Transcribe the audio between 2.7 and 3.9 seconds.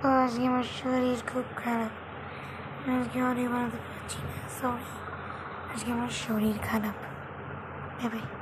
And this game only one of the